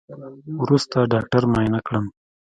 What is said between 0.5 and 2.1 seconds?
وروسته ډاکتر معاينه کړم.